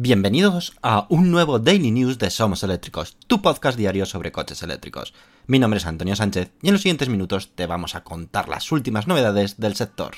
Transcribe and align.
Bienvenidos 0.00 0.74
a 0.80 1.06
un 1.08 1.32
nuevo 1.32 1.58
Daily 1.58 1.90
News 1.90 2.18
de 2.18 2.30
Somos 2.30 2.62
Eléctricos, 2.62 3.16
tu 3.26 3.42
podcast 3.42 3.76
diario 3.76 4.06
sobre 4.06 4.30
coches 4.30 4.62
eléctricos. 4.62 5.12
Mi 5.48 5.58
nombre 5.58 5.78
es 5.78 5.86
Antonio 5.86 6.14
Sánchez 6.14 6.52
y 6.62 6.68
en 6.68 6.74
los 6.74 6.82
siguientes 6.82 7.08
minutos 7.08 7.50
te 7.56 7.66
vamos 7.66 7.96
a 7.96 8.04
contar 8.04 8.48
las 8.48 8.70
últimas 8.70 9.08
novedades 9.08 9.58
del 9.58 9.74
sector. 9.74 10.14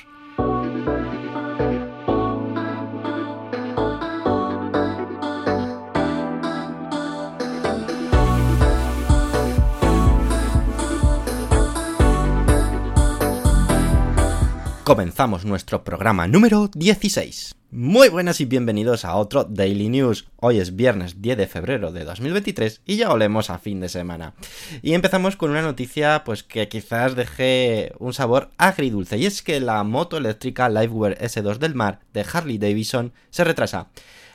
Comenzamos 14.91 15.45
nuestro 15.45 15.85
programa 15.85 16.27
número 16.27 16.69
16. 16.75 17.55
Muy 17.71 18.09
buenas 18.09 18.41
y 18.41 18.45
bienvenidos 18.45 19.05
a 19.05 19.15
otro 19.15 19.45
Daily 19.45 19.89
News. 19.89 20.27
Hoy 20.35 20.59
es 20.59 20.75
viernes 20.75 21.23
10 21.23 21.39
de 21.39 21.47
febrero 21.47 21.93
de 21.93 22.03
2023 22.03 22.83
y 22.85 22.97
ya 22.97 23.13
olemos 23.13 23.51
a 23.51 23.61
fin 23.61 23.79
de 23.79 23.89
semana. 23.89 24.35
Y 24.83 24.95
empezamos 24.95 25.37
con 25.37 25.53
una 25.53 25.63
noticia 25.63 26.25
pues 26.25 26.43
que 26.43 26.67
quizás 26.67 27.15
deje 27.15 27.93
un 28.01 28.15
sabor 28.15 28.51
agridulce 28.59 29.17
y 29.17 29.27
es 29.27 29.43
que 29.43 29.61
la 29.61 29.85
moto 29.85 30.17
eléctrica 30.17 30.69
Liveware 30.69 31.19
S2 31.21 31.59
del 31.59 31.77
mar 31.77 32.01
de 32.13 32.27
Harley 32.33 32.59
Davidson 32.59 33.13
se 33.31 33.45
retrasa. 33.45 33.91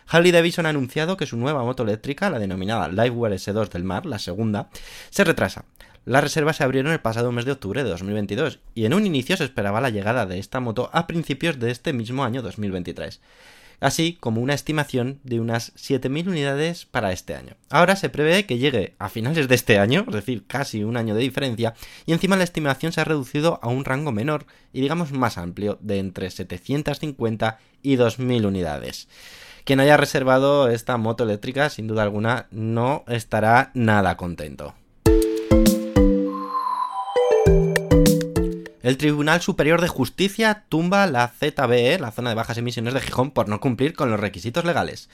Harley 0.07 0.31
Davidson 0.31 0.67
ha 0.67 0.69
anunciado 0.69 1.17
que 1.17 1.25
su 1.25 1.35
nueva 1.35 1.65
moto 1.65 1.83
eléctrica, 1.83 2.29
la 2.29 2.39
denominada 2.39 2.87
Liveware 2.87 3.35
S2 3.35 3.67
del 3.67 3.83
mar, 3.83 4.05
la 4.05 4.19
segunda, 4.19 4.69
se 5.09 5.25
retrasa. 5.25 5.65
Las 6.05 6.23
reservas 6.23 6.57
se 6.57 6.63
abrieron 6.63 6.91
el 6.91 7.01
pasado 7.01 7.31
mes 7.31 7.45
de 7.45 7.51
octubre 7.51 7.83
de 7.83 7.89
2022 7.89 8.59
y 8.73 8.85
en 8.85 8.93
un 8.93 9.05
inicio 9.05 9.37
se 9.37 9.43
esperaba 9.43 9.81
la 9.81 9.89
llegada 9.89 10.25
de 10.25 10.39
esta 10.39 10.59
moto 10.59 10.89
a 10.93 11.07
principios 11.07 11.59
de 11.59 11.71
este 11.71 11.93
mismo 11.93 12.23
año 12.23 12.41
2023 12.41 13.19
así 13.79 14.17
como 14.19 14.41
una 14.41 14.53
estimación 14.53 15.19
de 15.23 15.39
unas 15.39 15.73
7.000 15.75 16.27
unidades 16.27 16.85
para 16.85 17.11
este 17.11 17.35
año. 17.35 17.55
Ahora 17.69 17.95
se 17.95 18.09
prevé 18.09 18.45
que 18.45 18.57
llegue 18.57 18.95
a 18.99 19.09
finales 19.09 19.47
de 19.47 19.55
este 19.55 19.79
año, 19.79 20.05
es 20.07 20.13
decir, 20.13 20.45
casi 20.47 20.83
un 20.83 20.97
año 20.97 21.15
de 21.15 21.21
diferencia, 21.21 21.73
y 22.05 22.13
encima 22.13 22.37
la 22.37 22.43
estimación 22.43 22.91
se 22.91 23.01
ha 23.01 23.05
reducido 23.05 23.59
a 23.61 23.67
un 23.67 23.85
rango 23.85 24.11
menor 24.11 24.45
y 24.73 24.81
digamos 24.81 25.11
más 25.11 25.37
amplio 25.37 25.77
de 25.81 25.99
entre 25.99 26.29
750 26.29 27.59
y 27.81 27.97
2.000 27.97 28.45
unidades. 28.45 29.07
Quien 29.63 29.79
haya 29.79 29.97
reservado 29.97 30.69
esta 30.69 30.97
moto 30.97 31.23
eléctrica, 31.23 31.69
sin 31.69 31.87
duda 31.87 32.03
alguna, 32.03 32.47
no 32.51 33.03
estará 33.07 33.71
nada 33.73 34.15
contento. 34.15 34.75
El 38.85 38.97
Tribunal 38.97 39.41
Superior 39.41 39.81
de 39.81 39.87
Justicia 39.87 40.63
tumba 40.69 41.07
la 41.07 41.27
ZBE, 41.27 41.97
la 41.97 42.11
zona 42.11 42.29
de 42.29 42.35
bajas 42.35 42.59
emisiones 42.59 42.93
de 42.93 43.01
Gijón, 43.01 43.31
por 43.31 43.49
no 43.49 43.59
cumplir 43.59 43.95
con 43.95 44.11
los 44.11 44.19
requisitos 44.19 44.63
legales. 44.63 45.09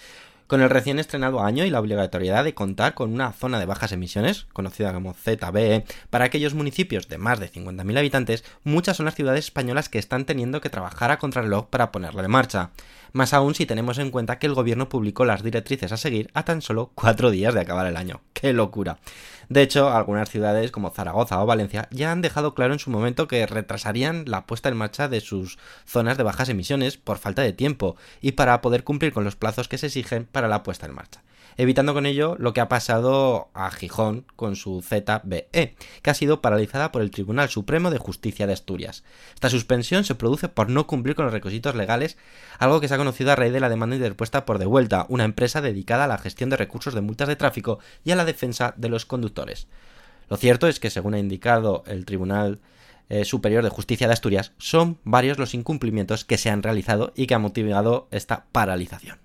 Con 0.51 0.59
el 0.59 0.69
recién 0.69 0.99
estrenado 0.99 1.39
año 1.39 1.63
y 1.63 1.69
la 1.69 1.79
obligatoriedad 1.79 2.43
de 2.43 2.53
contar 2.53 2.93
con 2.93 3.13
una 3.13 3.31
zona 3.31 3.57
de 3.57 3.65
bajas 3.65 3.93
emisiones, 3.93 4.47
conocida 4.51 4.91
como 4.91 5.13
ZBE, 5.13 5.85
para 6.09 6.25
aquellos 6.25 6.55
municipios 6.55 7.07
de 7.07 7.17
más 7.17 7.39
de 7.39 7.49
50.000 7.49 7.97
habitantes, 7.97 8.43
muchas 8.65 8.97
son 8.97 9.05
las 9.05 9.15
ciudades 9.15 9.45
españolas 9.45 9.87
que 9.87 9.97
están 9.97 10.25
teniendo 10.25 10.59
que 10.59 10.69
trabajar 10.69 11.09
a 11.09 11.19
contrarreloj 11.19 11.67
para 11.67 11.93
ponerla 11.93 12.25
en 12.25 12.31
marcha. 12.31 12.71
Más 13.13 13.33
aún 13.33 13.55
si 13.55 13.65
tenemos 13.65 13.97
en 13.97 14.11
cuenta 14.11 14.39
que 14.39 14.47
el 14.47 14.53
gobierno 14.53 14.89
publicó 14.89 15.23
las 15.23 15.41
directrices 15.41 15.93
a 15.93 15.97
seguir 15.97 16.29
a 16.33 16.43
tan 16.43 16.61
solo 16.61 16.91
cuatro 16.95 17.31
días 17.31 17.53
de 17.53 17.61
acabar 17.61 17.87
el 17.87 17.95
año. 17.95 18.19
¡Qué 18.33 18.51
locura! 18.51 18.99
De 19.51 19.61
hecho, 19.61 19.89
algunas 19.89 20.29
ciudades 20.29 20.71
como 20.71 20.91
Zaragoza 20.91 21.43
o 21.43 21.45
Valencia 21.45 21.89
ya 21.91 22.13
han 22.13 22.21
dejado 22.21 22.55
claro 22.55 22.71
en 22.71 22.79
su 22.79 22.89
momento 22.89 23.27
que 23.27 23.45
retrasarían 23.45 24.23
la 24.25 24.45
puesta 24.45 24.69
en 24.69 24.77
marcha 24.77 25.09
de 25.09 25.19
sus 25.19 25.59
zonas 25.85 26.17
de 26.17 26.23
bajas 26.23 26.47
emisiones 26.47 26.95
por 26.95 27.17
falta 27.17 27.41
de 27.41 27.51
tiempo 27.51 27.97
y 28.21 28.31
para 28.31 28.61
poder 28.61 28.85
cumplir 28.85 29.11
con 29.11 29.25
los 29.25 29.35
plazos 29.35 29.67
que 29.67 29.77
se 29.77 29.87
exigen 29.87 30.25
para 30.31 30.40
la 30.47 30.63
puesta 30.63 30.85
en 30.85 30.95
marcha 30.95 31.21
evitando 31.57 31.93
con 31.93 32.05
ello 32.05 32.35
lo 32.39 32.53
que 32.53 32.61
ha 32.61 32.69
pasado 32.69 33.49
a 33.53 33.69
Gijón 33.71 34.25
con 34.35 34.55
su 34.55 34.81
ZBE, 34.81 35.75
que 36.01 36.09
ha 36.09 36.13
sido 36.13 36.41
paralizada 36.41 36.91
por 36.91 37.01
el 37.01 37.11
Tribunal 37.11 37.49
Supremo 37.49 37.91
de 37.91 37.97
Justicia 37.97 38.47
de 38.47 38.53
Asturias. 38.53 39.03
Esta 39.33 39.49
suspensión 39.49 40.03
se 40.03 40.15
produce 40.15 40.47
por 40.47 40.69
no 40.69 40.87
cumplir 40.87 41.15
con 41.15 41.25
los 41.25 41.33
requisitos 41.33 41.75
legales, 41.75 42.17
algo 42.59 42.79
que 42.79 42.87
se 42.87 42.95
ha 42.95 42.97
conocido 42.97 43.31
a 43.31 43.35
raíz 43.35 43.53
de 43.53 43.59
la 43.59 43.69
demanda 43.69 43.95
interpuesta 43.95 44.45
por 44.45 44.59
Devuelta, 44.59 45.05
una 45.09 45.25
empresa 45.25 45.61
dedicada 45.61 46.05
a 46.05 46.07
la 46.07 46.17
gestión 46.17 46.49
de 46.49 46.57
recursos 46.57 46.93
de 46.93 47.01
multas 47.01 47.27
de 47.27 47.35
tráfico 47.35 47.79
y 48.03 48.11
a 48.11 48.15
la 48.15 48.25
defensa 48.25 48.73
de 48.77 48.89
los 48.89 49.05
conductores. 49.05 49.67
Lo 50.29 50.37
cierto 50.37 50.67
es 50.67 50.79
que, 50.79 50.89
según 50.89 51.13
ha 51.13 51.19
indicado 51.19 51.83
el 51.85 52.05
Tribunal 52.05 52.59
eh, 53.09 53.25
Superior 53.25 53.63
de 53.63 53.69
Justicia 53.69 54.07
de 54.07 54.13
Asturias, 54.13 54.53
son 54.57 54.97
varios 55.03 55.37
los 55.37 55.53
incumplimientos 55.53 56.23
que 56.23 56.37
se 56.37 56.49
han 56.49 56.63
realizado 56.63 57.11
y 57.15 57.27
que 57.27 57.35
han 57.35 57.41
motivado 57.41 58.07
esta 58.11 58.45
paralización. 58.53 59.19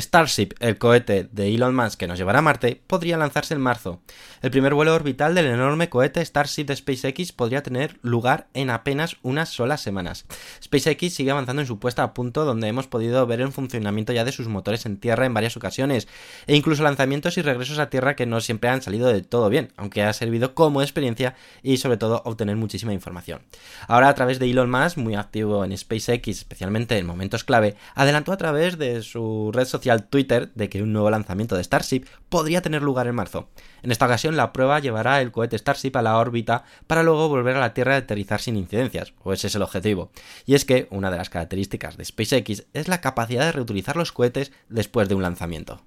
Starship, 0.00 0.50
el 0.60 0.78
cohete 0.78 1.28
de 1.32 1.54
Elon 1.54 1.74
Musk 1.74 1.98
que 1.98 2.06
nos 2.06 2.18
llevará 2.18 2.40
a 2.40 2.42
Marte, 2.42 2.82
podría 2.86 3.16
lanzarse 3.16 3.54
en 3.54 3.60
marzo. 3.60 4.00
El 4.42 4.50
primer 4.50 4.74
vuelo 4.74 4.94
orbital 4.94 5.34
del 5.34 5.46
enorme 5.46 5.88
cohete 5.88 6.24
Starship 6.24 6.64
de 6.66 6.76
SpaceX 6.76 7.32
podría 7.32 7.62
tener 7.62 7.98
lugar 8.02 8.48
en 8.54 8.70
apenas 8.70 9.16
unas 9.22 9.48
solas 9.48 9.80
semanas. 9.80 10.26
SpaceX 10.62 11.14
sigue 11.14 11.30
avanzando 11.30 11.62
en 11.62 11.68
su 11.68 11.78
puesta 11.78 12.02
a 12.02 12.14
punto 12.14 12.44
donde 12.44 12.68
hemos 12.68 12.86
podido 12.86 13.26
ver 13.26 13.40
el 13.40 13.52
funcionamiento 13.52 14.12
ya 14.12 14.24
de 14.24 14.32
sus 14.32 14.48
motores 14.48 14.86
en 14.86 14.98
tierra 14.98 15.26
en 15.26 15.34
varias 15.34 15.56
ocasiones, 15.56 16.08
e 16.46 16.54
incluso 16.54 16.82
lanzamientos 16.82 17.38
y 17.38 17.42
regresos 17.42 17.78
a 17.78 17.90
tierra 17.90 18.16
que 18.16 18.26
no 18.26 18.40
siempre 18.40 18.70
han 18.70 18.82
salido 18.82 19.08
de 19.08 19.22
todo 19.22 19.48
bien, 19.48 19.72
aunque 19.76 20.02
ha 20.02 20.12
servido 20.12 20.54
como 20.54 20.82
experiencia 20.82 21.34
y 21.62 21.78
sobre 21.78 21.96
todo 21.96 22.22
obtener 22.24 22.56
muchísima 22.56 22.92
información. 22.92 23.42
Ahora 23.88 24.08
a 24.08 24.14
través 24.14 24.38
de 24.38 24.50
Elon 24.50 24.70
Musk, 24.70 24.98
muy 24.98 25.14
activo 25.14 25.64
en 25.64 25.76
SpaceX, 25.76 26.28
especialmente 26.28 26.98
en 26.98 27.06
momentos 27.06 27.44
clave, 27.44 27.76
adelantó 27.94 28.32
a 28.32 28.36
través 28.36 28.78
de 28.78 29.02
su 29.02 29.50
red 29.52 29.64
social 29.64 29.85
al 29.90 30.08
Twitter 30.08 30.52
de 30.54 30.68
que 30.68 30.82
un 30.82 30.92
nuevo 30.92 31.10
lanzamiento 31.10 31.56
de 31.56 31.64
Starship 31.64 32.04
podría 32.28 32.62
tener 32.62 32.82
lugar 32.82 33.06
en 33.06 33.14
marzo. 33.14 33.48
En 33.82 33.92
esta 33.92 34.06
ocasión 34.06 34.36
la 34.36 34.52
prueba 34.52 34.78
llevará 34.80 35.20
el 35.20 35.32
cohete 35.32 35.58
Starship 35.58 35.96
a 35.96 36.02
la 36.02 36.18
órbita 36.18 36.64
para 36.86 37.02
luego 37.02 37.28
volver 37.28 37.56
a 37.56 37.60
la 37.60 37.74
Tierra 37.74 37.94
y 37.94 37.98
aterrizar 37.98 38.40
sin 38.40 38.56
incidencias, 38.56 39.14
o 39.22 39.32
ese 39.32 39.46
es 39.46 39.54
el 39.54 39.62
objetivo. 39.62 40.10
Y 40.44 40.54
es 40.54 40.64
que 40.64 40.88
una 40.90 41.10
de 41.10 41.18
las 41.18 41.30
características 41.30 41.96
de 41.96 42.04
SpaceX 42.04 42.66
es 42.72 42.88
la 42.88 43.00
capacidad 43.00 43.44
de 43.44 43.52
reutilizar 43.52 43.96
los 43.96 44.12
cohetes 44.12 44.52
después 44.68 45.08
de 45.08 45.14
un 45.14 45.22
lanzamiento. 45.22 45.82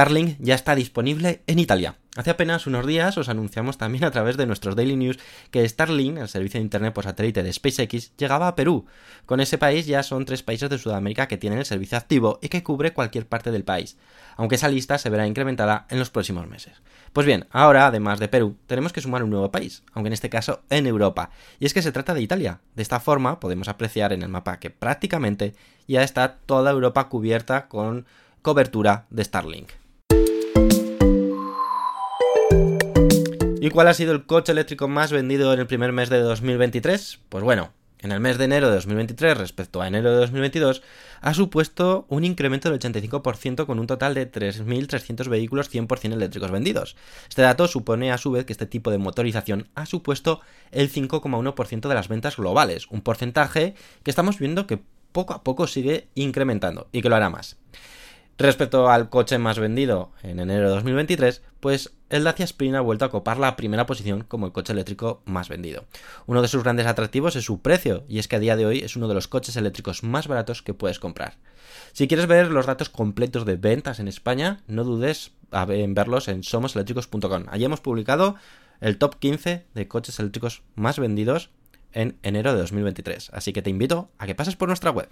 Starlink 0.00 0.38
ya 0.38 0.54
está 0.54 0.74
disponible 0.74 1.42
en 1.46 1.58
Italia. 1.58 1.96
Hace 2.16 2.30
apenas 2.30 2.66
unos 2.66 2.86
días 2.86 3.18
os 3.18 3.28
anunciamos 3.28 3.76
también 3.76 4.04
a 4.04 4.10
través 4.10 4.38
de 4.38 4.46
nuestros 4.46 4.74
Daily 4.74 4.96
News 4.96 5.18
que 5.50 5.68
Starlink, 5.68 6.16
el 6.16 6.28
servicio 6.30 6.58
de 6.58 6.64
Internet 6.64 6.94
por 6.94 7.04
satélite 7.04 7.42
de 7.42 7.52
SpaceX, 7.52 8.16
llegaba 8.16 8.48
a 8.48 8.56
Perú. 8.56 8.86
Con 9.26 9.40
ese 9.40 9.58
país 9.58 9.84
ya 9.84 10.02
son 10.02 10.24
tres 10.24 10.42
países 10.42 10.70
de 10.70 10.78
Sudamérica 10.78 11.28
que 11.28 11.36
tienen 11.36 11.58
el 11.58 11.66
servicio 11.66 11.98
activo 11.98 12.38
y 12.40 12.48
que 12.48 12.62
cubre 12.62 12.94
cualquier 12.94 13.26
parte 13.26 13.50
del 13.50 13.62
país, 13.62 13.98
aunque 14.38 14.54
esa 14.54 14.68
lista 14.68 14.96
se 14.96 15.10
verá 15.10 15.26
incrementada 15.26 15.86
en 15.90 15.98
los 15.98 16.08
próximos 16.08 16.48
meses. 16.48 16.80
Pues 17.12 17.26
bien, 17.26 17.46
ahora, 17.50 17.86
además 17.86 18.20
de 18.20 18.28
Perú, 18.28 18.56
tenemos 18.66 18.94
que 18.94 19.02
sumar 19.02 19.22
un 19.22 19.28
nuevo 19.28 19.52
país, 19.52 19.82
aunque 19.92 20.08
en 20.08 20.14
este 20.14 20.30
caso 20.30 20.62
en 20.70 20.86
Europa, 20.86 21.28
y 21.58 21.66
es 21.66 21.74
que 21.74 21.82
se 21.82 21.92
trata 21.92 22.14
de 22.14 22.22
Italia. 22.22 22.60
De 22.74 22.80
esta 22.80 23.00
forma 23.00 23.38
podemos 23.38 23.68
apreciar 23.68 24.14
en 24.14 24.22
el 24.22 24.30
mapa 24.30 24.60
que 24.60 24.70
prácticamente 24.70 25.54
ya 25.86 26.02
está 26.02 26.38
toda 26.46 26.70
Europa 26.70 27.10
cubierta 27.10 27.68
con 27.68 28.06
cobertura 28.40 29.04
de 29.10 29.24
Starlink. 29.24 29.79
¿Y 33.62 33.68
cuál 33.68 33.88
ha 33.88 33.94
sido 33.94 34.12
el 34.12 34.24
coche 34.24 34.52
eléctrico 34.52 34.88
más 34.88 35.12
vendido 35.12 35.52
en 35.52 35.60
el 35.60 35.66
primer 35.66 35.92
mes 35.92 36.08
de 36.08 36.18
2023? 36.18 37.20
Pues 37.28 37.44
bueno, 37.44 37.74
en 37.98 38.10
el 38.10 38.18
mes 38.18 38.38
de 38.38 38.46
enero 38.46 38.68
de 38.68 38.76
2023 38.76 39.36
respecto 39.36 39.82
a 39.82 39.86
enero 39.86 40.12
de 40.12 40.16
2022 40.16 40.82
ha 41.20 41.34
supuesto 41.34 42.06
un 42.08 42.24
incremento 42.24 42.70
del 42.70 42.80
85% 42.80 43.66
con 43.66 43.78
un 43.78 43.86
total 43.86 44.14
de 44.14 44.32
3.300 44.32 45.28
vehículos 45.28 45.70
100% 45.70 46.14
eléctricos 46.14 46.50
vendidos. 46.50 46.96
Este 47.28 47.42
dato 47.42 47.68
supone 47.68 48.10
a 48.10 48.16
su 48.16 48.30
vez 48.30 48.46
que 48.46 48.54
este 48.54 48.64
tipo 48.64 48.90
de 48.90 48.96
motorización 48.96 49.68
ha 49.74 49.84
supuesto 49.84 50.40
el 50.70 50.90
5,1% 50.90 51.86
de 51.86 51.94
las 51.94 52.08
ventas 52.08 52.38
globales, 52.38 52.86
un 52.88 53.02
porcentaje 53.02 53.74
que 54.02 54.10
estamos 54.10 54.38
viendo 54.38 54.66
que 54.66 54.80
poco 55.12 55.34
a 55.34 55.44
poco 55.44 55.66
sigue 55.66 56.08
incrementando 56.14 56.88
y 56.92 57.02
que 57.02 57.10
lo 57.10 57.16
hará 57.16 57.28
más. 57.28 57.58
Respecto 58.40 58.88
al 58.88 59.10
coche 59.10 59.36
más 59.36 59.58
vendido 59.58 60.12
en 60.22 60.40
enero 60.40 60.68
de 60.68 60.74
2023, 60.76 61.42
pues 61.60 61.92
el 62.08 62.24
Dacia 62.24 62.46
Spring 62.46 62.74
ha 62.74 62.80
vuelto 62.80 63.04
a 63.04 63.10
copar 63.10 63.36
la 63.36 63.54
primera 63.54 63.84
posición 63.84 64.24
como 64.24 64.46
el 64.46 64.52
coche 64.52 64.72
eléctrico 64.72 65.20
más 65.26 65.50
vendido. 65.50 65.84
Uno 66.24 66.40
de 66.40 66.48
sus 66.48 66.62
grandes 66.62 66.86
atractivos 66.86 67.36
es 67.36 67.44
su 67.44 67.60
precio, 67.60 68.02
y 68.08 68.18
es 68.18 68.28
que 68.28 68.36
a 68.36 68.38
día 68.38 68.56
de 68.56 68.64
hoy 68.64 68.78
es 68.78 68.96
uno 68.96 69.08
de 69.08 69.14
los 69.14 69.28
coches 69.28 69.56
eléctricos 69.56 70.02
más 70.04 70.26
baratos 70.26 70.62
que 70.62 70.72
puedes 70.72 70.98
comprar. 70.98 71.34
Si 71.92 72.08
quieres 72.08 72.26
ver 72.28 72.50
los 72.50 72.64
datos 72.64 72.88
completos 72.88 73.44
de 73.44 73.56
ventas 73.56 74.00
en 74.00 74.08
España, 74.08 74.62
no 74.66 74.84
dudes 74.84 75.32
en 75.52 75.92
verlos 75.92 76.28
en 76.28 76.42
somoseléctricos.com. 76.42 77.44
Allí 77.50 77.66
hemos 77.66 77.82
publicado 77.82 78.36
el 78.80 78.96
top 78.96 79.16
15 79.18 79.66
de 79.74 79.86
coches 79.86 80.18
eléctricos 80.18 80.62
más 80.76 80.98
vendidos 80.98 81.50
en 81.92 82.16
enero 82.22 82.54
de 82.54 82.60
2023. 82.60 83.32
Así 83.34 83.52
que 83.52 83.60
te 83.60 83.68
invito 83.68 84.08
a 84.16 84.26
que 84.26 84.34
pases 84.34 84.56
por 84.56 84.68
nuestra 84.68 84.92
web. 84.92 85.10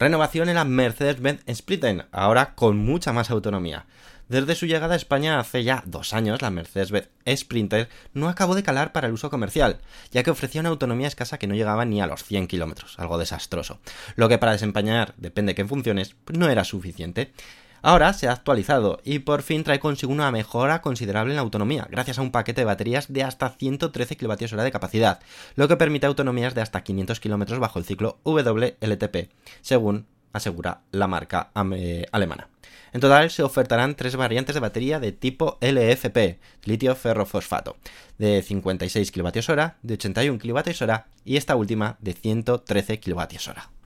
Renovación 0.00 0.48
en 0.48 0.54
la 0.54 0.64
Mercedes-Benz 0.64 1.42
Spritten, 1.54 2.06
ahora 2.10 2.54
con 2.54 2.78
mucha 2.78 3.12
más 3.12 3.30
autonomía. 3.30 3.84
Desde 4.30 4.54
su 4.54 4.64
llegada 4.64 4.94
a 4.94 4.96
España 4.96 5.38
hace 5.38 5.62
ya 5.62 5.82
dos 5.84 6.14
años, 6.14 6.40
la 6.40 6.48
Mercedes-Benz 6.48 7.10
Sprinter 7.36 7.90
no 8.14 8.30
acabó 8.30 8.54
de 8.54 8.62
calar 8.62 8.92
para 8.92 9.08
el 9.08 9.12
uso 9.12 9.28
comercial, 9.28 9.76
ya 10.10 10.22
que 10.22 10.30
ofrecía 10.30 10.62
una 10.62 10.70
autonomía 10.70 11.06
escasa 11.06 11.36
que 11.36 11.46
no 11.46 11.54
llegaba 11.54 11.84
ni 11.84 12.00
a 12.00 12.06
los 12.06 12.24
100 12.24 12.46
kilómetros, 12.46 12.98
algo 12.98 13.18
desastroso, 13.18 13.78
lo 14.16 14.30
que 14.30 14.38
para 14.38 14.52
desempeñar, 14.52 15.12
depende 15.18 15.50
de 15.50 15.56
qué 15.56 15.66
funciones, 15.66 16.16
no 16.32 16.48
era 16.48 16.64
suficiente. 16.64 17.34
Ahora 17.82 18.12
se 18.12 18.28
ha 18.28 18.32
actualizado 18.32 19.00
y 19.04 19.20
por 19.20 19.42
fin 19.42 19.64
trae 19.64 19.80
consigo 19.80 20.12
una 20.12 20.30
mejora 20.30 20.82
considerable 20.82 21.32
en 21.32 21.36
la 21.36 21.42
autonomía, 21.42 21.86
gracias 21.90 22.18
a 22.18 22.22
un 22.22 22.30
paquete 22.30 22.60
de 22.60 22.66
baterías 22.66 23.12
de 23.12 23.22
hasta 23.22 23.48
113 23.48 24.16
kWh 24.16 24.62
de 24.62 24.70
capacidad, 24.70 25.20
lo 25.56 25.66
que 25.66 25.76
permite 25.76 26.06
autonomías 26.06 26.54
de 26.54 26.60
hasta 26.60 26.82
500 26.82 27.20
km 27.20 27.58
bajo 27.58 27.78
el 27.78 27.84
ciclo 27.84 28.18
WLTP, 28.24 29.30
según 29.62 30.06
asegura 30.32 30.82
la 30.92 31.08
marca 31.08 31.50
alemana. 31.54 32.48
En 32.92 33.00
total 33.00 33.30
se 33.30 33.44
ofertarán 33.44 33.94
tres 33.94 34.16
variantes 34.16 34.54
de 34.54 34.60
batería 34.60 34.98
de 34.98 35.12
tipo 35.12 35.58
LFP, 35.60 36.38
litio 36.64 36.94
ferrofosfato, 36.96 37.76
de 38.18 38.42
56 38.42 39.12
kWh, 39.12 39.72
de 39.82 39.94
81 39.94 40.38
kWh 40.38 40.92
y 41.24 41.36
esta 41.36 41.56
última 41.56 41.96
de 42.00 42.12
113 42.12 43.00
kWh. 43.00 43.79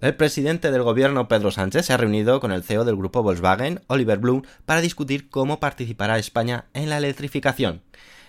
El 0.00 0.14
presidente 0.16 0.70
del 0.70 0.82
gobierno 0.82 1.28
Pedro 1.28 1.50
Sánchez 1.50 1.84
se 1.84 1.92
ha 1.92 1.98
reunido 1.98 2.40
con 2.40 2.52
el 2.52 2.62
CEO 2.62 2.86
del 2.86 2.96
grupo 2.96 3.22
Volkswagen, 3.22 3.82
Oliver 3.86 4.18
Bloom, 4.18 4.44
para 4.64 4.80
discutir 4.80 5.28
cómo 5.28 5.60
participará 5.60 6.18
España 6.18 6.64
en 6.72 6.88
la 6.88 6.96
electrificación. 6.96 7.82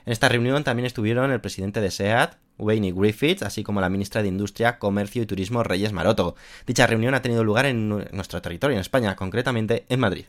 En 0.05 0.11
esta 0.11 0.27
reunión 0.27 0.65
también 0.65 0.85
estuvieron 0.85 1.31
el 1.31 1.39
presidente 1.39 1.79
de 1.79 1.89
SEAT, 1.89 2.35
Wayne 2.57 2.91
Griffiths, 2.91 3.43
así 3.43 3.63
como 3.63 3.79
la 3.79 3.87
ministra 3.87 4.21
de 4.21 4.27
Industria, 4.27 4.79
Comercio 4.79 5.23
y 5.23 5.25
Turismo, 5.25 5.63
Reyes 5.63 5.93
Maroto. 5.93 6.35
Dicha 6.67 6.87
reunión 6.87 7.13
ha 7.13 7.21
tenido 7.21 7.45
lugar 7.45 7.65
en 7.65 7.87
nuestro 7.87 8.41
territorio, 8.41 8.75
en 8.75 8.81
España, 8.81 9.15
concretamente 9.15 9.85
en 9.87 10.01
Madrid. 10.01 10.25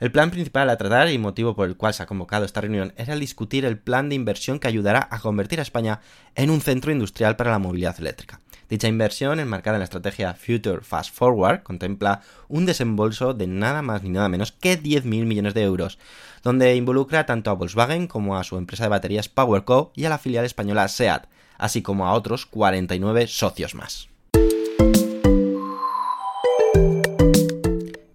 El 0.00 0.10
plan 0.10 0.30
principal 0.30 0.68
a 0.70 0.76
tratar 0.76 1.10
y 1.10 1.18
motivo 1.18 1.54
por 1.54 1.68
el 1.68 1.76
cual 1.76 1.94
se 1.94 2.02
ha 2.02 2.06
convocado 2.06 2.44
esta 2.44 2.60
reunión 2.60 2.92
era 2.96 3.14
discutir 3.16 3.64
el 3.64 3.78
plan 3.78 4.08
de 4.08 4.16
inversión 4.16 4.58
que 4.58 4.68
ayudará 4.68 5.06
a 5.10 5.20
convertir 5.20 5.60
a 5.60 5.62
España 5.62 6.00
en 6.34 6.50
un 6.50 6.60
centro 6.60 6.90
industrial 6.90 7.36
para 7.36 7.50
la 7.50 7.58
movilidad 7.58 7.98
eléctrica. 7.98 8.40
Dicha 8.68 8.88
inversión, 8.88 9.40
enmarcada 9.40 9.76
en 9.76 9.80
la 9.80 9.84
estrategia 9.84 10.34
Future 10.34 10.80
Fast 10.80 11.14
Forward, 11.14 11.62
contempla 11.62 12.22
un 12.48 12.66
desembolso 12.66 13.34
de 13.34 13.46
nada 13.46 13.82
más 13.82 14.02
ni 14.02 14.08
nada 14.08 14.28
menos 14.28 14.52
que 14.52 14.80
10.000 14.80 15.04
millones 15.04 15.54
de 15.54 15.62
euros, 15.62 15.98
donde 16.42 16.74
involucra 16.74 17.26
tanto 17.26 17.50
a 17.50 17.54
Volkswagen 17.54 18.06
como 18.06 18.36
a 18.36 18.44
su 18.44 18.56
empresa 18.56 18.84
de 18.84 18.90
baterías 18.90 19.28
PowerCo 19.28 19.92
y 19.94 20.06
a 20.06 20.08
la 20.08 20.18
filial 20.18 20.44
española 20.44 20.88
SEAT, 20.88 21.26
así 21.58 21.82
como 21.82 22.06
a 22.06 22.14
otros 22.14 22.46
49 22.46 23.26
socios 23.26 23.74
más. 23.74 24.13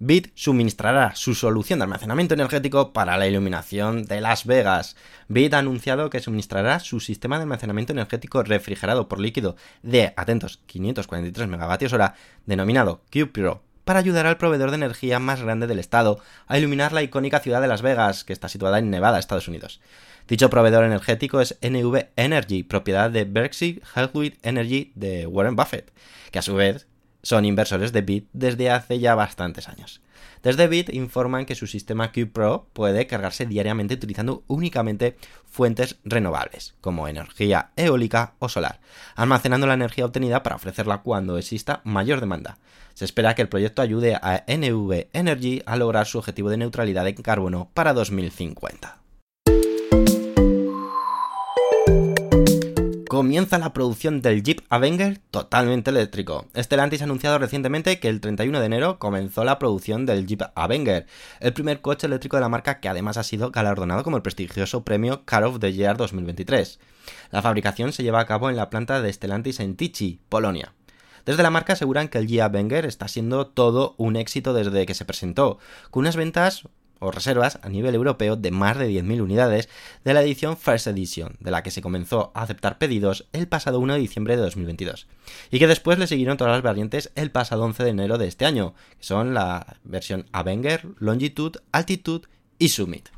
BIT 0.10 0.32
suministrará 0.34 1.16
su 1.16 1.36
solución 1.36 1.78
de 1.78 1.84
almacenamiento 1.84 2.34
energético 2.34 2.94
para 2.94 3.16
la 3.16 3.28
iluminación 3.28 4.06
de 4.06 4.22
Las 4.22 4.44
Vegas. 4.48 4.96
BIT 5.28 5.54
ha 5.54 5.60
anunciado 5.60 6.10
que 6.10 6.20
suministrará 6.20 6.80
su 6.80 7.00
sistema 7.00 7.38
de 7.38 7.44
almacenamiento 7.44 7.94
energético 7.94 8.42
refrigerado 8.42 9.08
por 9.08 9.20
líquido 9.20 9.56
de, 9.84 10.12
atentos, 10.18 10.62
543 10.66 11.48
MWh, 11.48 12.14
denominado 12.48 13.04
QPro, 13.12 13.62
para 13.86 14.00
ayudar 14.00 14.26
al 14.26 14.38
proveedor 14.38 14.72
de 14.72 14.78
energía 14.78 15.20
más 15.20 15.44
grande 15.44 15.68
del 15.68 15.78
estado 15.78 16.18
a 16.48 16.58
iluminar 16.58 16.92
la 16.92 17.04
icónica 17.04 17.40
ciudad 17.40 17.62
de 17.62 17.68
Las 17.68 17.84
Vegas, 17.84 18.24
que 18.24 18.34
está 18.34 18.50
situada 18.50 18.80
en 18.80 18.90
Nevada, 18.90 19.20
Estados 19.20 19.48
Unidos. 19.48 19.80
Dicho 20.28 20.50
proveedor 20.50 20.86
energético 20.86 21.40
es 21.40 21.60
NV 21.62 22.08
Energy, 22.16 22.64
propiedad 22.64 23.12
de 23.12 23.26
Berkshire 23.26 23.84
Hathaway 23.94 24.40
Energy 24.42 24.92
de 24.96 25.28
Warren 25.28 25.56
Buffett, 25.56 25.92
que 26.32 26.40
a 26.40 26.42
su 26.42 26.56
vez 26.56 26.89
son 27.22 27.46
inversores 27.46 27.92
de 27.92 28.02
Bit 28.02 28.30
desde 28.34 28.70
hace 28.72 29.00
ya 29.00 29.16
bastantes 29.16 29.68
años. 29.68 30.02
Desde 30.44 30.68
Bit 30.68 30.94
informan 30.94 31.46
que 31.46 31.56
su 31.56 31.68
sistema 31.68 32.12
Q 32.12 32.32
Pro 32.32 32.68
puede 32.74 33.08
cargarse 33.08 33.46
diariamente 33.46 33.96
utilizando 33.96 34.44
únicamente 34.48 35.18
fuentes 35.46 35.98
renovables, 36.04 36.76
como 36.82 37.08
energía 37.08 37.72
eólica 37.76 38.36
o 38.40 38.48
solar, 38.48 38.80
almacenando 39.16 39.68
la 39.68 39.74
energía 39.74 40.06
obtenida 40.06 40.44
para 40.44 40.56
ofrecerla 40.56 41.02
cuando 41.02 41.38
exista 41.38 41.82
mayor 41.84 42.22
demanda. 42.22 42.58
Se 42.94 43.06
espera 43.06 43.36
que 43.36 43.42
el 43.42 43.50
proyecto 43.50 43.82
ayude 43.82 44.16
a 44.16 44.44
NV 44.48 45.08
Energy 45.14 45.62
a 45.66 45.76
lograr 45.76 46.06
su 46.06 46.18
objetivo 46.18 46.50
de 46.50 46.58
neutralidad 46.58 47.06
de 47.06 47.16
carbono 47.16 47.70
para 47.74 47.94
2050. 47.94 49.00
Comienza 53.20 53.58
la 53.58 53.74
producción 53.74 54.22
del 54.22 54.44
Jeep 54.44 54.62
Avenger 54.70 55.18
totalmente 55.30 55.90
eléctrico. 55.90 56.46
Stellantis 56.56 57.02
ha 57.02 57.04
anunciado 57.04 57.38
recientemente 57.38 58.00
que 58.00 58.08
el 58.08 58.22
31 58.22 58.62
de 58.62 58.66
enero 58.66 58.98
comenzó 58.98 59.44
la 59.44 59.60
producción 59.60 60.06
del 60.06 60.26
Jeep 60.26 60.44
Avenger, 60.56 61.06
el 61.42 61.52
primer 61.52 61.82
coche 61.82 62.08
eléctrico 62.08 62.38
de 62.38 62.42
la 62.44 62.48
marca 62.48 62.80
que 62.80 62.88
además 62.88 63.18
ha 63.18 63.24
sido 63.24 63.52
galardonado 63.52 64.06
como 64.06 64.16
el 64.16 64.24
prestigioso 64.24 64.86
premio 64.86 65.26
Car 65.26 65.44
of 65.44 65.60
the 65.60 65.74
Year 65.74 65.98
2023. 65.98 66.80
La 67.32 67.42
fabricación 67.42 67.92
se 67.92 68.04
lleva 68.04 68.22
a 68.22 68.26
cabo 68.26 68.50
en 68.50 68.56
la 68.56 68.70
planta 68.70 69.02
de 69.02 69.12
Stellantis 69.12 69.60
en 69.60 69.76
Tichy, 69.76 70.22
Polonia. 70.30 70.74
Desde 71.26 71.44
la 71.44 71.50
marca 71.50 71.74
aseguran 71.74 72.08
que 72.08 72.20
el 72.20 72.28
Jeep 72.28 72.42
Avenger 72.42 72.86
está 72.86 73.10
siendo 73.10 73.48
todo 73.48 73.96
un 73.98 74.16
éxito 74.16 74.54
desde 74.54 74.86
que 74.86 74.94
se 74.94 75.04
presentó, 75.04 75.60
con 75.92 76.04
unas 76.04 76.16
ventas 76.16 76.70
o 77.00 77.12
reservas 77.12 77.60
a 77.62 77.70
nivel 77.70 77.96
europeo 77.96 78.36
de 78.36 78.52
más 78.52 78.78
de 78.78 78.90
10.000 78.90 79.22
unidades 79.22 79.70
de 80.04 80.14
la 80.14 80.22
edición 80.22 80.58
First 80.58 80.88
Edition, 80.88 81.38
de 81.40 81.52
la 81.52 81.64
que 81.64 81.72
se 81.72 81.82
comenzó 81.82 82.32
a 82.34 82.44
aceptar 82.44 82.78
pedidos 82.78 83.28
el 83.34 83.48
pasado 83.48 83.80
1 83.80 83.94
de 83.94 84.00
diciembre 84.00 84.36
de 84.36 84.44
2022, 84.44 85.08
y 85.52 85.60
que 85.60 85.68
después 85.68 85.98
le 86.00 86.08
siguieron 86.08 86.38
todas 86.38 86.54
las 86.54 86.62
variantes 86.62 87.12
el 87.16 87.32
pasado 87.32 87.64
11 87.64 87.84
de 87.84 87.90
enero 87.90 88.18
de 88.18 88.28
este 88.28 88.46
año, 88.46 88.74
que 88.98 89.04
son 89.04 89.34
la 89.34 89.78
versión 89.84 90.26
Avenger, 90.32 90.86
Longitude, 91.00 91.60
Altitude 91.72 92.28
y 92.58 92.70
Summit. 92.70 93.10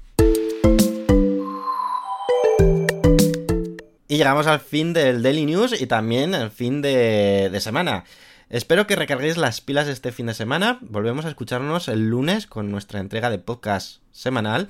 Y 4.08 4.18
llegamos 4.18 4.46
al 4.46 4.60
fin 4.60 4.92
del 4.92 5.24
Daily 5.24 5.46
News 5.46 5.82
y 5.82 5.88
también 5.88 6.36
al 6.36 6.52
fin 6.52 6.82
de, 6.82 7.50
de 7.50 7.62
semana. 7.62 8.04
Espero 8.52 8.86
que 8.86 8.98
recarguéis 8.98 9.38
las 9.38 9.62
pilas 9.62 9.88
este 9.88 10.12
fin 10.12 10.26
de 10.26 10.34
semana. 10.34 10.78
Volvemos 10.82 11.24
a 11.24 11.30
escucharnos 11.30 11.88
el 11.88 12.10
lunes 12.10 12.48
con 12.48 12.70
nuestra 12.70 13.00
entrega 13.00 13.30
de 13.30 13.40
podcast 13.40 14.02
semanal. 14.12 14.70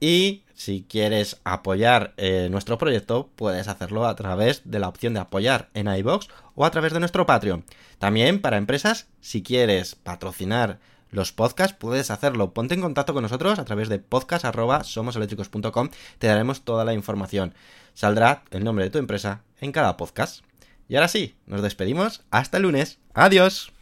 Y 0.00 0.42
si 0.52 0.84
quieres 0.88 1.40
apoyar 1.44 2.12
eh, 2.16 2.48
nuestro 2.50 2.76
proyecto, 2.76 3.30
puedes 3.36 3.68
hacerlo 3.68 4.04
a 4.04 4.16
través 4.16 4.62
de 4.64 4.80
la 4.80 4.88
opción 4.88 5.14
de 5.14 5.20
apoyar 5.20 5.68
en 5.74 5.86
iBox 5.86 6.26
o 6.56 6.64
a 6.64 6.72
través 6.72 6.92
de 6.92 6.98
nuestro 6.98 7.24
Patreon. 7.24 7.62
También 8.00 8.40
para 8.40 8.56
empresas, 8.56 9.06
si 9.20 9.44
quieres 9.44 9.94
patrocinar 9.94 10.80
los 11.10 11.30
podcasts, 11.30 11.76
puedes 11.78 12.10
hacerlo. 12.10 12.52
Ponte 12.52 12.74
en 12.74 12.80
contacto 12.80 13.14
con 13.14 13.22
nosotros 13.22 13.60
a 13.60 13.64
través 13.64 13.88
de 13.88 14.00
podcast.somoseléctricos.com. 14.00 15.90
Te 16.18 16.26
daremos 16.26 16.62
toda 16.62 16.84
la 16.84 16.94
información. 16.94 17.54
Saldrá 17.94 18.42
el 18.50 18.64
nombre 18.64 18.86
de 18.86 18.90
tu 18.90 18.98
empresa 18.98 19.44
en 19.60 19.70
cada 19.70 19.96
podcast. 19.96 20.42
Y 20.90 20.96
ahora 20.96 21.06
sí, 21.06 21.36
nos 21.46 21.62
despedimos. 21.62 22.24
Hasta 22.32 22.56
el 22.56 22.64
lunes. 22.64 22.98
Adiós. 23.14 23.72